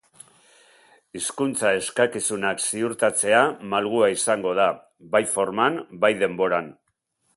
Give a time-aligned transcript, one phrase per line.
[1.17, 3.43] Hizkuntza-eskakizunak ziurtatzea
[3.75, 4.67] malgua izango da,
[5.17, 6.73] bai forman, bai denboran.